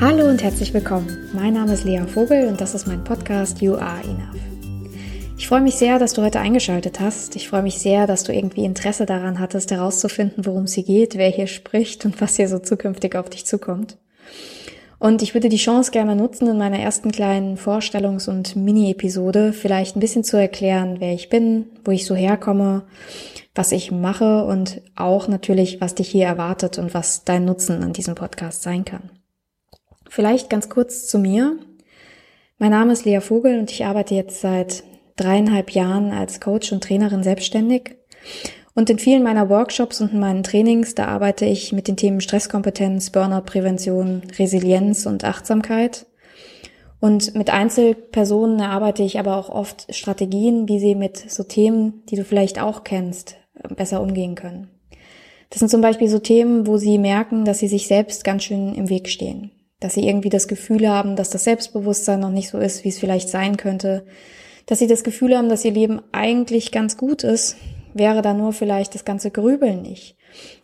[0.00, 1.28] Hallo und herzlich willkommen.
[1.32, 4.34] Mein Name ist Lea Vogel und das ist mein Podcast You Are Enough.
[5.36, 7.36] Ich freue mich sehr, dass du heute eingeschaltet hast.
[7.36, 11.16] Ich freue mich sehr, dass du irgendwie Interesse daran hattest, herauszufinden, worum es hier geht,
[11.16, 13.98] wer hier spricht und was hier so zukünftig auf dich zukommt.
[15.04, 19.94] Und ich würde die Chance gerne nutzen, in meiner ersten kleinen Vorstellungs- und Mini-Episode vielleicht
[19.96, 22.84] ein bisschen zu erklären, wer ich bin, wo ich so herkomme,
[23.54, 27.92] was ich mache und auch natürlich, was dich hier erwartet und was dein Nutzen an
[27.92, 29.10] diesem Podcast sein kann.
[30.08, 31.58] Vielleicht ganz kurz zu mir.
[32.56, 34.84] Mein Name ist Lea Vogel und ich arbeite jetzt seit
[35.16, 37.98] dreieinhalb Jahren als Coach und Trainerin selbstständig.
[38.74, 42.20] Und in vielen meiner Workshops und in meinen Trainings, da arbeite ich mit den Themen
[42.20, 46.06] Stresskompetenz, Burnout-Prävention, Resilienz und Achtsamkeit.
[47.00, 52.16] Und mit Einzelpersonen erarbeite ich aber auch oft Strategien, wie sie mit so Themen, die
[52.16, 53.36] du vielleicht auch kennst,
[53.76, 54.68] besser umgehen können.
[55.50, 58.74] Das sind zum Beispiel so Themen, wo sie merken, dass sie sich selbst ganz schön
[58.74, 59.52] im Weg stehen
[59.84, 62.98] dass sie irgendwie das Gefühl haben, dass das Selbstbewusstsein noch nicht so ist, wie es
[62.98, 64.06] vielleicht sein könnte,
[64.64, 67.56] dass sie das Gefühl haben, dass ihr Leben eigentlich ganz gut ist,
[67.94, 70.16] wäre da nur vielleicht das ganze Grübeln nicht.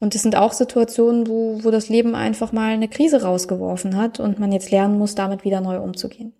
[0.00, 4.20] Und es sind auch Situationen, wo, wo das Leben einfach mal eine Krise rausgeworfen hat
[4.20, 6.34] und man jetzt lernen muss, damit wieder neu umzugehen.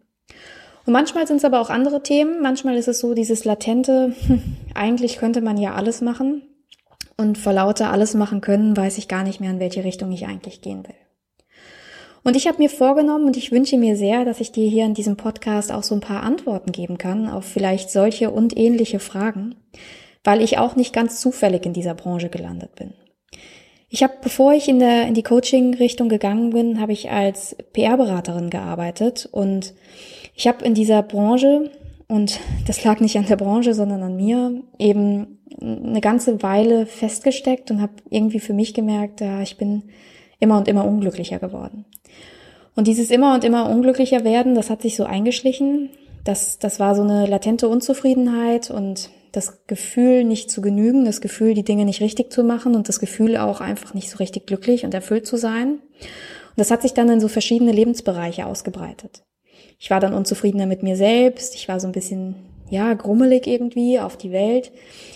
[0.87, 2.43] Und manchmal sind es aber auch andere Themen.
[2.43, 4.15] Manchmal ist es so dieses latente,
[4.75, 6.43] eigentlich könnte man ja alles machen.
[7.17, 10.27] Und vor lauter alles machen können, weiß ich gar nicht mehr, in welche Richtung ich
[10.27, 10.95] eigentlich gehen will.
[12.25, 14.95] Und ich habe mir vorgenommen und ich wünsche mir sehr, dass ich dir hier in
[14.95, 19.57] diesem Podcast auch so ein paar Antworten geben kann auf vielleicht solche und ähnliche Fragen,
[20.25, 22.95] weil ich auch nicht ganz zufällig in dieser Branche gelandet bin.
[23.91, 28.51] Ich habe, bevor ich in, der, in die Coaching-Richtung gegangen bin, habe ich als PR-Beraterin
[28.51, 29.75] gearbeitet und
[30.35, 31.71] ich habe in dieser Branche,
[32.09, 37.71] und das lag nicht an der Branche, sondern an mir, eben eine ganze Weile festgesteckt
[37.71, 39.85] und habe irgendwie für mich gemerkt, ja, ich bin
[40.41, 41.85] immer und immer unglücklicher geworden.
[42.75, 45.91] Und dieses immer und immer unglücklicher werden, das hat sich so eingeschlichen.
[46.25, 51.55] Das, das war so eine latente Unzufriedenheit und das Gefühl, nicht zu genügen, das Gefühl,
[51.55, 54.85] die Dinge nicht richtig zu machen und das Gefühl auch einfach nicht so richtig glücklich
[54.85, 55.71] und erfüllt zu sein.
[55.71, 59.25] Und das hat sich dann in so verschiedene Lebensbereiche ausgebreitet.
[59.79, 62.37] Ich war dann unzufriedener mit mir selbst, ich war so ein bisschen,
[62.71, 64.73] ja, grummelig irgendwie auf die Welt.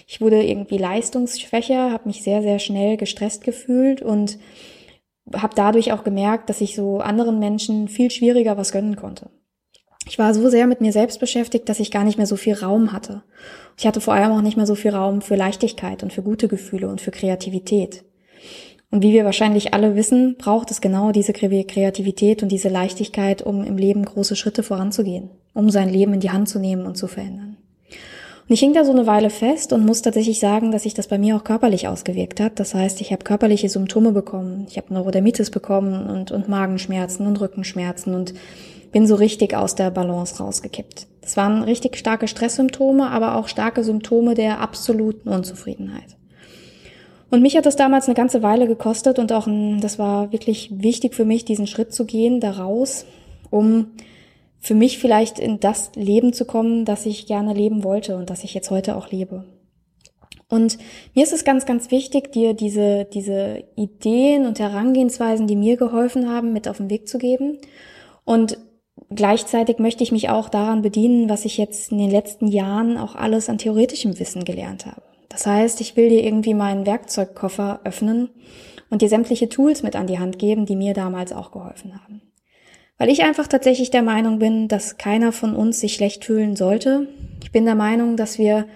[0.06, 4.38] Ich wurde irgendwie leistungsschwächer, habe mich sehr, sehr schnell gestresst gefühlt und
[5.32, 9.30] habe dadurch auch gemerkt, dass ich so anderen Menschen viel schwieriger was gönnen konnte.
[10.08, 12.54] Ich war so sehr mit mir selbst beschäftigt, dass ich gar nicht mehr so viel
[12.54, 13.22] Raum hatte.
[13.76, 16.48] Ich hatte vor allem auch nicht mehr so viel Raum für Leichtigkeit und für gute
[16.48, 18.04] Gefühle und für Kreativität.
[18.90, 23.62] Und wie wir wahrscheinlich alle wissen, braucht es genau diese Kreativität und diese Leichtigkeit, um
[23.64, 27.06] im Leben große Schritte voranzugehen, um sein Leben in die Hand zu nehmen und zu
[27.06, 27.58] verändern.
[28.48, 31.06] Und ich hing da so eine Weile fest und muss tatsächlich sagen, dass sich das
[31.06, 32.58] bei mir auch körperlich ausgewirkt hat.
[32.58, 34.66] Das heißt, ich habe körperliche Symptome bekommen.
[34.70, 38.32] Ich habe Neurodermitis bekommen und, und Magenschmerzen und Rückenschmerzen und
[38.90, 41.06] bin so richtig aus der Balance rausgekippt.
[41.20, 46.16] Das waren richtig starke Stresssymptome, aber auch starke Symptome der absoluten Unzufriedenheit.
[47.30, 50.70] Und mich hat das damals eine ganze Weile gekostet und auch ein, das war wirklich
[50.72, 53.04] wichtig für mich, diesen Schritt zu gehen, daraus,
[53.50, 53.88] um
[54.60, 58.44] für mich vielleicht in das Leben zu kommen, das ich gerne leben wollte und das
[58.44, 59.44] ich jetzt heute auch lebe.
[60.48, 60.78] Und
[61.14, 66.30] mir ist es ganz, ganz wichtig, dir diese, diese Ideen und Herangehensweisen, die mir geholfen
[66.30, 67.58] haben, mit auf den Weg zu geben.
[68.24, 68.58] Und
[69.10, 73.14] gleichzeitig möchte ich mich auch daran bedienen, was ich jetzt in den letzten Jahren auch
[73.14, 75.02] alles an theoretischem Wissen gelernt habe.
[75.28, 78.30] Das heißt, ich will dir irgendwie meinen Werkzeugkoffer öffnen
[78.90, 82.22] und dir sämtliche Tools mit an die Hand geben, die mir damals auch geholfen haben.
[82.96, 87.06] Weil ich einfach tatsächlich der Meinung bin, dass keiner von uns sich schlecht fühlen sollte.
[87.42, 88.66] Ich bin der Meinung, dass wir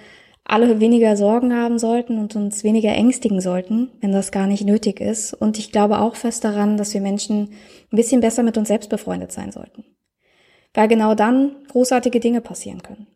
[0.44, 5.00] alle weniger Sorgen haben sollten und uns weniger ängstigen sollten, wenn das gar nicht nötig
[5.00, 5.34] ist.
[5.34, 7.50] Und ich glaube auch fest daran, dass wir Menschen
[7.92, 9.84] ein bisschen besser mit uns selbst befreundet sein sollten.
[10.74, 13.06] Weil genau dann großartige Dinge passieren können.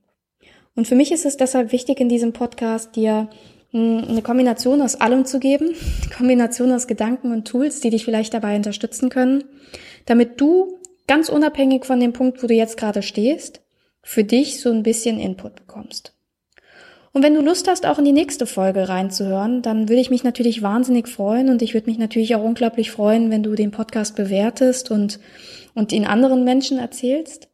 [0.74, 3.28] Und für mich ist es deshalb wichtig, in diesem Podcast dir
[3.70, 8.04] hm, eine Kombination aus allem zu geben, eine Kombination aus Gedanken und Tools, die dich
[8.04, 9.44] vielleicht dabei unterstützen können,
[10.04, 13.62] damit du ganz unabhängig von dem Punkt, wo du jetzt gerade stehst,
[14.02, 16.12] für dich so ein bisschen Input bekommst.
[17.12, 20.22] Und wenn du Lust hast, auch in die nächste Folge reinzuhören, dann würde ich mich
[20.22, 24.16] natürlich wahnsinnig freuen und ich würde mich natürlich auch unglaublich freuen, wenn du den Podcast
[24.16, 25.18] bewertest und,
[25.74, 27.48] und ihn anderen Menschen erzählst.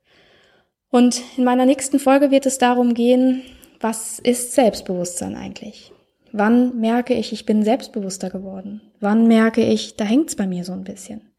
[0.93, 3.43] Und in meiner nächsten Folge wird es darum gehen,
[3.81, 5.93] was ist Selbstbewusstsein eigentlich?
[6.31, 8.81] Wann merke ich, ich bin selbstbewusster geworden?
[9.00, 11.33] Wann merke ich, da hängt's bei mir so ein bisschen?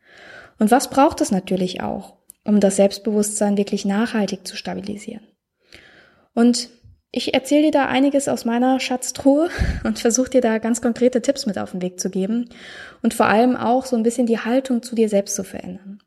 [0.60, 5.26] Und was braucht es natürlich auch, um das Selbstbewusstsein wirklich nachhaltig zu stabilisieren.
[6.34, 6.70] Und
[7.12, 9.50] ich erzähle dir da einiges aus meiner Schatztruhe
[9.84, 12.50] und versuche dir da ganz konkrete Tipps mit auf den Weg zu geben
[13.02, 16.00] und vor allem auch so ein bisschen die Haltung zu dir selbst zu verändern.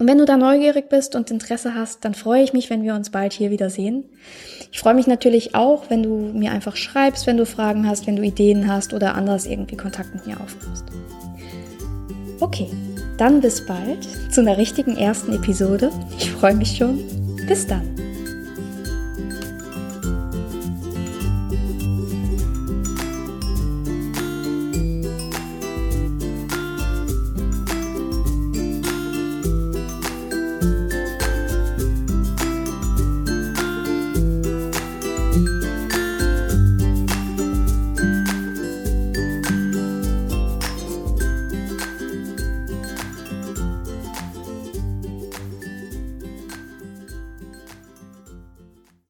[0.00, 2.94] Und wenn du da neugierig bist und Interesse hast, dann freue ich mich, wenn wir
[2.94, 4.04] uns bald hier wieder sehen.
[4.72, 8.16] Ich freue mich natürlich auch, wenn du mir einfach schreibst, wenn du Fragen hast, wenn
[8.16, 10.86] du Ideen hast oder anders irgendwie Kontakt mit mir aufnimmst.
[12.40, 12.68] Okay,
[13.18, 15.92] dann bis bald zu einer richtigen ersten Episode.
[16.16, 17.04] Ich freue mich schon.
[17.46, 17.99] Bis dann.